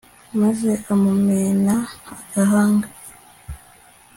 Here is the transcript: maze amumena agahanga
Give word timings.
maze 0.39 0.69
amumena 0.93 1.73
agahanga 2.13 2.87